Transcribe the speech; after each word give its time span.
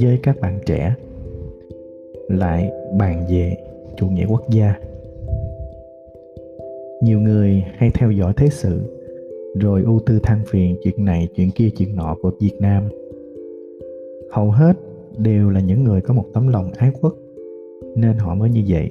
với 0.00 0.18
các 0.22 0.40
bạn 0.40 0.58
trẻ, 0.66 0.94
lại 2.28 2.72
bàn 2.98 3.26
về 3.30 3.56
chủ 3.96 4.06
nghĩa 4.06 4.26
quốc 4.28 4.42
gia. 4.50 4.74
Nhiều 7.02 7.20
người 7.20 7.64
hay 7.74 7.90
theo 7.94 8.10
dõi 8.10 8.32
thế 8.36 8.48
sự, 8.50 8.80
rồi 9.60 9.82
ưu 9.82 10.00
tư 10.06 10.18
than 10.22 10.38
phiền 10.46 10.76
chuyện 10.82 11.04
này, 11.04 11.28
chuyện 11.36 11.50
kia, 11.50 11.68
chuyện 11.76 11.96
nọ 11.96 12.16
của 12.22 12.30
việt 12.40 12.54
nam. 12.60 12.82
Hầu 14.30 14.50
hết 14.50 14.72
đều 15.18 15.50
là 15.50 15.60
những 15.60 15.84
người 15.84 16.00
có 16.00 16.14
một 16.14 16.24
tấm 16.32 16.48
lòng 16.48 16.70
ái 16.76 16.90
quốc, 17.00 17.14
nên 17.94 18.16
họ 18.16 18.34
mới 18.34 18.50
như 18.50 18.62
vậy. 18.68 18.90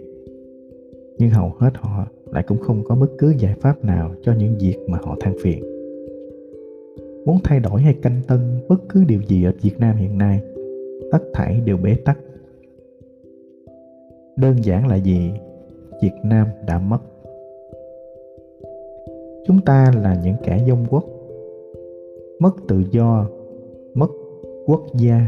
Nhưng 1.18 1.30
hầu 1.30 1.52
hết 1.58 1.72
họ 1.74 2.08
lại 2.36 2.44
cũng 2.48 2.58
không 2.58 2.84
có 2.84 2.96
bất 2.96 3.08
cứ 3.18 3.34
giải 3.40 3.56
pháp 3.62 3.86
nào 3.86 4.12
cho 4.22 4.34
những 4.40 4.56
việc 4.60 4.78
mà 4.88 4.98
họ 5.04 5.16
than 5.20 5.34
phiền. 5.42 5.64
Muốn 7.26 7.38
thay 7.44 7.60
đổi 7.60 7.82
hay 7.82 7.94
canh 8.02 8.22
tân 8.28 8.40
bất 8.70 8.76
cứ 8.90 9.04
điều 9.08 9.22
gì 9.22 9.44
ở 9.44 9.52
việt 9.62 9.80
nam 9.80 9.96
hiện 9.96 10.18
nay, 10.18 10.42
tất 11.12 11.20
thảy 11.34 11.62
đều 11.66 11.78
bế 11.78 11.96
tắc. 12.06 12.20
Đơn 14.36 14.56
giản 14.64 14.88
là 14.88 14.96
gì? 14.96 15.32
Việt 16.02 16.12
nam 16.24 16.48
đã 16.68 16.80
mất. 16.80 16.98
Chúng 19.48 19.62
ta 19.66 19.94
là 20.04 20.22
những 20.24 20.36
kẻ 20.44 20.64
dông 20.68 20.86
quốc. 20.90 21.04
Mất 22.40 22.56
tự 22.68 22.84
do, 22.92 23.26
mất 23.94 24.10
quốc 24.66 24.82
gia. 24.96 25.28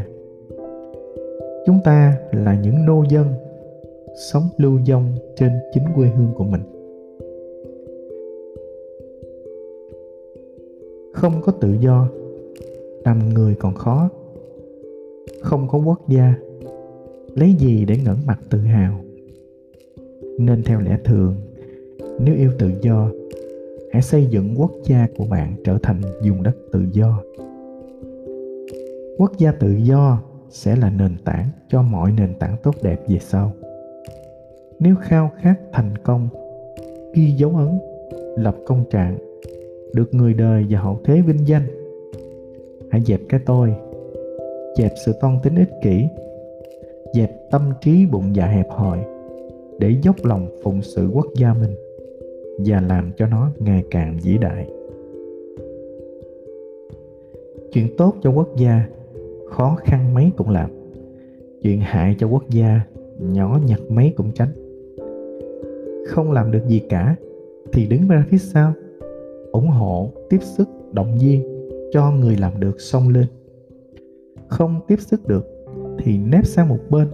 Chúng 1.65 1.79
ta 1.83 2.17
là 2.31 2.59
những 2.63 2.85
nô 2.85 3.03
dân 3.09 3.25
sống 4.31 4.43
lưu 4.57 4.79
vong 4.89 5.15
trên 5.35 5.51
chính 5.73 5.83
quê 5.95 6.07
hương 6.07 6.33
của 6.35 6.43
mình. 6.43 6.61
Không 11.17 11.41
có 11.41 11.51
tự 11.51 11.73
do 11.73 12.07
làm 13.05 13.29
người 13.33 13.55
còn 13.55 13.75
khó. 13.75 14.09
Không 15.41 15.67
có 15.67 15.77
quốc 15.77 16.09
gia, 16.09 16.33
lấy 17.35 17.53
gì 17.53 17.85
để 17.85 17.97
ngẩng 18.05 18.17
mặt 18.25 18.39
tự 18.49 18.59
hào? 18.59 18.99
Nên 20.39 20.63
theo 20.63 20.81
lẽ 20.81 20.97
thường, 21.05 21.35
nếu 22.19 22.35
yêu 22.35 22.51
tự 22.59 22.71
do, 22.81 23.09
hãy 23.91 24.01
xây 24.01 24.25
dựng 24.25 24.55
quốc 24.57 24.71
gia 24.83 25.07
của 25.17 25.25
bạn 25.25 25.55
trở 25.63 25.77
thành 25.83 26.01
vùng 26.23 26.43
đất 26.43 26.55
tự 26.71 26.85
do. 26.91 27.19
Quốc 29.17 29.31
gia 29.37 29.51
tự 29.51 29.71
do 29.71 30.21
sẽ 30.49 30.75
là 30.75 30.89
nền 30.89 31.11
tảng 31.25 31.49
cho 31.69 31.81
mọi 31.81 32.11
nền 32.11 32.33
tảng 32.39 32.55
tốt 32.63 32.75
đẹp 32.81 33.01
về 33.07 33.19
sau. 33.19 33.51
Nếu 34.79 34.95
khao 35.01 35.31
khát 35.41 35.55
thành 35.71 35.97
công, 36.03 36.29
ghi 37.13 37.31
dấu 37.31 37.55
ấn, 37.55 37.79
lập 38.37 38.55
công 38.65 38.83
trạng 38.89 39.26
được 39.97 40.13
người 40.13 40.33
đời 40.33 40.65
và 40.69 40.79
hậu 40.79 40.99
thế 41.03 41.21
vinh 41.21 41.47
danh. 41.47 41.67
Hãy 42.89 43.01
dẹp 43.05 43.19
cái 43.29 43.39
tôi, 43.45 43.73
dẹp 44.77 44.91
sự 45.05 45.11
toan 45.21 45.37
tính 45.43 45.55
ích 45.55 45.69
kỷ, 45.83 46.07
dẹp 47.13 47.31
tâm 47.51 47.61
trí 47.81 48.05
bụng 48.11 48.35
dạ 48.35 48.45
hẹp 48.45 48.69
hòi 48.69 48.99
để 49.79 49.95
dốc 50.01 50.15
lòng 50.23 50.47
phụng 50.63 50.81
sự 50.81 51.09
quốc 51.13 51.25
gia 51.35 51.53
mình 51.53 51.75
và 52.65 52.81
làm 52.81 53.11
cho 53.17 53.27
nó 53.27 53.51
ngày 53.59 53.83
càng 53.91 54.17
vĩ 54.23 54.37
đại. 54.37 54.69
Chuyện 57.71 57.87
tốt 57.97 58.13
cho 58.21 58.31
quốc 58.31 58.55
gia 58.57 58.81
khó 59.49 59.77
khăn 59.83 60.13
mấy 60.13 60.31
cũng 60.37 60.49
làm, 60.49 60.69
chuyện 61.61 61.79
hại 61.79 62.15
cho 62.19 62.27
quốc 62.27 62.49
gia 62.49 62.81
nhỏ 63.19 63.59
nhặt 63.67 63.79
mấy 63.89 64.13
cũng 64.17 64.31
tránh. 64.31 64.49
Không 66.07 66.31
làm 66.31 66.51
được 66.51 66.67
gì 66.67 66.81
cả 66.89 67.15
thì 67.73 67.87
đứng 67.87 68.07
ra 68.07 68.25
phía 68.29 68.37
sau 68.37 68.73
ủng 69.57 69.67
hộ, 69.67 70.09
tiếp 70.29 70.39
sức, 70.41 70.69
động 70.91 71.17
viên 71.19 71.43
cho 71.91 72.11
người 72.11 72.35
làm 72.35 72.59
được 72.59 72.81
xông 72.81 73.09
lên. 73.09 73.25
Không 74.47 74.79
tiếp 74.87 74.99
sức 74.99 75.27
được 75.27 75.47
thì 75.99 76.17
nép 76.17 76.45
sang 76.45 76.69
một 76.69 76.79
bên, 76.89 77.07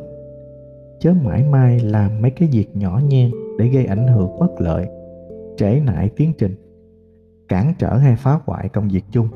chớ 1.00 1.13
mãi 1.23 1.44
mai 1.51 1.79
làm 1.79 2.22
mấy 2.22 2.31
cái 2.31 2.50
việc 2.51 2.66
nhỏ 2.73 3.01
nhen 3.07 3.31
để 3.59 3.68
gây 3.68 3.85
ảnh 3.85 4.07
hưởng 4.07 4.40
bất 4.40 4.62
lợi, 4.62 4.88
trễ 5.57 5.79
nải 5.85 6.09
tiến 6.09 6.34
trình, 6.38 6.56
cản 7.47 7.73
trở 7.79 7.90
hay 7.90 8.16
phá 8.16 8.40
hoại 8.45 8.69
công 8.69 8.88
việc 8.88 9.03
chung. 9.12 9.28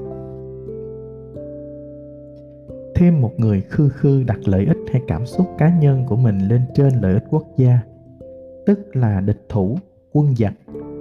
Thêm 2.95 3.21
một 3.21 3.31
người 3.37 3.61
khư 3.61 3.89
khư 3.89 4.23
đặt 4.23 4.39
lợi 4.45 4.65
ích 4.65 4.77
hay 4.91 5.01
cảm 5.07 5.25
xúc 5.25 5.47
cá 5.57 5.79
nhân 5.79 6.03
của 6.07 6.15
mình 6.15 6.39
lên 6.39 6.61
trên 6.73 6.93
lợi 7.01 7.13
ích 7.13 7.23
quốc 7.29 7.43
gia, 7.57 7.79
tức 8.65 8.79
là 8.95 9.21
địch 9.21 9.41
thủ, 9.49 9.77
quân 10.13 10.35
giặc, 10.35 10.53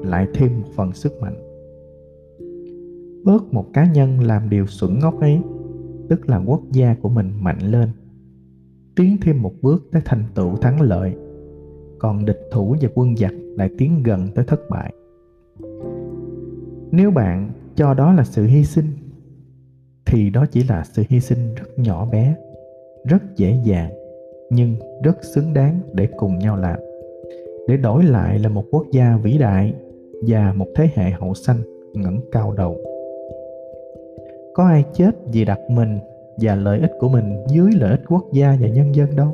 lại 0.05 0.27
thêm 0.35 0.61
một 0.61 0.69
phần 0.77 0.93
sức 0.93 1.21
mạnh 1.21 1.46
bớt 3.27 3.55
một 3.55 3.67
cá 3.73 3.87
nhân 3.87 4.21
làm 4.21 4.51
điều 4.51 4.67
xuẩn 4.67 4.99
ngốc 4.99 5.21
ấy, 5.21 5.41
tức 6.09 6.29
là 6.29 6.43
quốc 6.47 6.61
gia 6.73 6.95
của 7.03 7.09
mình 7.09 7.33
mạnh 7.41 7.59
lên. 7.61 7.89
Tiến 8.97 9.17
thêm 9.23 9.43
một 9.43 9.53
bước 9.63 9.89
tới 9.93 10.03
thành 10.05 10.25
tựu 10.35 10.57
thắng 10.57 10.81
lợi, 10.81 11.15
còn 11.99 12.25
địch 12.25 12.41
thủ 12.53 12.77
và 12.81 12.89
quân 12.95 13.17
giặc 13.17 13.33
lại 13.57 13.71
tiến 13.79 14.03
gần 14.03 14.29
tới 14.35 14.45
thất 14.45 14.61
bại. 14.71 14.95
Nếu 16.91 17.11
bạn 17.11 17.51
cho 17.75 17.95
đó 17.95 18.13
là 18.13 18.25
sự 18.25 18.45
hy 18.45 18.65
sinh, 18.65 18.87
thì 20.07 20.31
đó 20.31 20.47
chỉ 20.51 20.65
là 20.69 20.85
sự 20.85 21.03
hy 21.09 21.21
sinh 21.21 21.55
rất 21.55 21.79
nhỏ 21.79 22.09
bé, 22.13 22.37
rất 23.09 23.23
dễ 23.37 23.61
dàng, 23.65 23.91
nhưng 24.51 24.77
rất 25.05 25.25
xứng 25.25 25.55
đáng 25.55 25.81
để 25.95 26.09
cùng 26.17 26.39
nhau 26.39 26.57
làm. 26.57 26.79
Để 27.69 27.77
đổi 27.77 28.05
lại 28.05 28.39
là 28.39 28.49
một 28.49 28.65
quốc 28.71 28.87
gia 28.93 29.17
vĩ 29.17 29.39
đại 29.39 29.75
và 30.27 30.53
một 30.57 30.67
thế 30.77 30.89
hệ 30.95 31.11
hậu 31.11 31.35
sanh 31.35 31.59
ngẩng 31.95 32.21
cao 32.33 32.53
đầu 32.53 32.96
có 34.57 34.65
ai 34.65 34.85
chết 34.93 35.11
vì 35.33 35.45
đặt 35.45 35.61
mình 35.71 35.99
và 36.41 36.55
lợi 36.55 36.79
ích 36.81 36.93
của 36.99 37.09
mình 37.09 37.37
dưới 37.49 37.71
lợi 37.81 37.91
ích 37.91 38.01
quốc 38.09 38.25
gia 38.33 38.57
và 38.61 38.69
nhân 38.69 38.95
dân 38.95 39.09
đâu? 39.17 39.29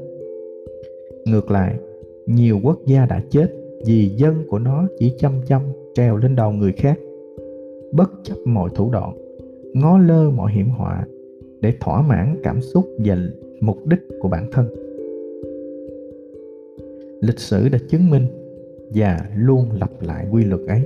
Ngược 1.25 1.51
lại, 1.51 1.79
nhiều 2.27 2.61
quốc 2.63 2.79
gia 2.87 3.07
đã 3.07 3.23
chết 3.31 3.47
vì 3.87 4.09
dân 4.09 4.35
của 4.49 4.59
nó 4.59 4.87
chỉ 4.99 5.15
chăm 5.19 5.33
chăm 5.47 5.63
treo 5.95 6.17
lên 6.17 6.37
đầu 6.37 6.53
người 6.53 6.73
khác. 6.73 6.99
Bất 7.93 8.11
chấp 8.23 8.35
mọi 8.45 8.71
thủ 8.75 8.91
đoạn, 8.93 9.13
ngó 9.75 9.99
lơ 9.99 10.31
mọi 10.31 10.53
hiểm 10.53 10.69
họa 10.69 11.07
để 11.61 11.73
thỏa 11.81 12.03
mãn 12.03 12.37
cảm 12.43 12.61
xúc 12.61 12.85
và 12.99 13.17
mục 13.61 13.87
đích 13.87 14.01
của 14.21 14.29
bản 14.29 14.51
thân. 14.53 14.67
Lịch 17.21 17.39
sử 17.39 17.69
đã 17.69 17.79
chứng 17.89 18.11
minh 18.11 18.27
và 18.95 19.19
luôn 19.37 19.69
lặp 19.81 19.91
lại 20.01 20.27
quy 20.33 20.45
luật 20.45 20.61
ấy. 20.69 20.83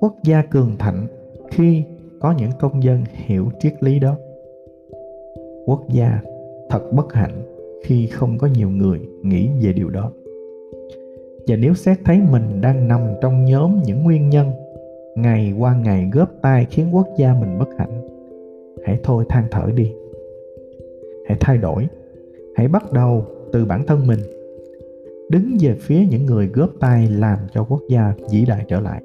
Quốc 0.00 0.14
gia 0.24 0.42
cường 0.42 0.76
thạnh 0.78 1.06
khi 1.50 1.82
có 2.20 2.34
những 2.38 2.50
công 2.60 2.82
dân 2.82 3.04
hiểu 3.12 3.48
triết 3.60 3.82
lý 3.82 3.98
đó. 3.98 4.16
Quốc 5.66 5.82
gia 5.88 6.20
thật 6.68 6.92
bất 6.92 7.12
hạnh 7.12 7.42
khi 7.84 8.06
không 8.06 8.38
có 8.38 8.46
nhiều 8.46 8.70
người 8.70 9.00
nghĩ 9.22 9.48
về 9.62 9.72
điều 9.72 9.90
đó. 9.90 10.12
Và 11.46 11.56
nếu 11.56 11.74
xét 11.74 11.98
thấy 12.04 12.20
mình 12.30 12.60
đang 12.60 12.88
nằm 12.88 13.00
trong 13.20 13.44
nhóm 13.44 13.80
những 13.84 14.02
nguyên 14.02 14.30
nhân 14.30 14.50
ngày 15.16 15.54
qua 15.58 15.76
ngày 15.84 16.10
góp 16.12 16.30
tay 16.42 16.66
khiến 16.70 16.86
quốc 16.92 17.06
gia 17.18 17.34
mình 17.34 17.58
bất 17.58 17.68
hạnh, 17.78 18.00
hãy 18.84 18.98
thôi 19.02 19.24
than 19.28 19.44
thở 19.50 19.70
đi. 19.76 19.92
Hãy 21.26 21.36
thay 21.40 21.58
đổi. 21.58 21.88
Hãy 22.54 22.68
bắt 22.68 22.92
đầu 22.92 23.24
từ 23.52 23.64
bản 23.64 23.86
thân 23.86 24.06
mình. 24.06 24.20
Đứng 25.30 25.56
về 25.60 25.74
phía 25.80 26.06
những 26.10 26.26
người 26.26 26.46
góp 26.46 26.70
tay 26.80 27.08
làm 27.08 27.38
cho 27.54 27.64
quốc 27.68 27.80
gia 27.88 28.14
vĩ 28.30 28.44
đại 28.48 28.64
trở 28.68 28.80
lại. 28.80 29.02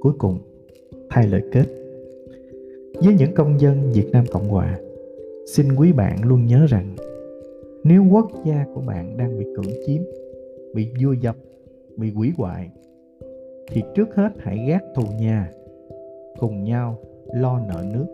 Cuối 0.00 0.12
cùng 0.18 0.38
thay 1.10 1.26
lời 1.26 1.42
kết. 1.52 1.64
Với 3.02 3.14
những 3.14 3.34
công 3.34 3.60
dân 3.60 3.90
Việt 3.92 4.10
Nam 4.12 4.24
Cộng 4.32 4.48
Hòa, 4.48 4.78
xin 5.46 5.66
quý 5.76 5.92
bạn 5.92 6.16
luôn 6.24 6.46
nhớ 6.46 6.66
rằng, 6.68 6.96
nếu 7.84 8.02
quốc 8.12 8.30
gia 8.44 8.66
của 8.74 8.80
bạn 8.80 9.16
đang 9.16 9.38
bị 9.38 9.46
cưỡng 9.56 9.74
chiếm, 9.86 10.02
bị 10.74 10.88
vua 11.02 11.12
dập, 11.12 11.36
bị 11.96 12.12
quỷ 12.18 12.32
hoại, 12.36 12.70
thì 13.72 13.82
trước 13.94 14.14
hết 14.14 14.30
hãy 14.38 14.64
gác 14.68 14.84
thù 14.94 15.02
nhà, 15.20 15.50
cùng 16.38 16.64
nhau 16.64 16.98
lo 17.34 17.60
nợ 17.68 17.84
nước. 17.92 18.06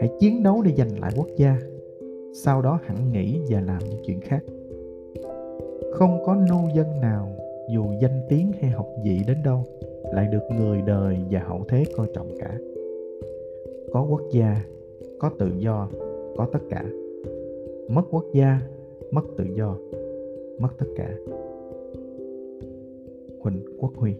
Hãy 0.00 0.10
chiến 0.20 0.42
đấu 0.42 0.62
để 0.62 0.72
giành 0.76 1.00
lại 1.00 1.12
quốc 1.16 1.28
gia, 1.36 1.56
sau 2.34 2.62
đó 2.62 2.80
hẳn 2.86 3.12
nghĩ 3.12 3.40
và 3.50 3.60
làm 3.60 3.78
những 3.78 4.02
chuyện 4.06 4.20
khác. 4.20 4.44
Không 5.92 6.22
có 6.26 6.34
nô 6.34 6.68
dân 6.76 7.00
nào 7.00 7.28
dù 7.70 7.84
danh 8.02 8.20
tiếng 8.28 8.52
hay 8.60 8.70
học 8.70 8.86
vị 9.04 9.20
đến 9.26 9.36
đâu 9.44 9.64
lại 10.12 10.26
được 10.32 10.42
người 10.58 10.82
đời 10.86 11.16
và 11.30 11.40
hậu 11.40 11.64
thế 11.68 11.84
coi 11.96 12.06
trọng 12.14 12.28
cả. 12.38 12.58
Có 13.92 14.06
quốc 14.10 14.22
gia, 14.30 14.56
có 15.18 15.30
tự 15.38 15.50
do, 15.58 15.88
có 16.36 16.46
tất 16.52 16.60
cả. 16.70 16.84
Mất 17.88 18.02
quốc 18.10 18.24
gia, 18.32 18.60
mất 19.10 19.24
tự 19.36 19.44
do, 19.56 19.76
mất 20.58 20.68
tất 20.78 20.86
cả. 20.96 21.14
Huỳnh 23.40 23.62
quốc 23.78 23.92
huy 23.96 24.14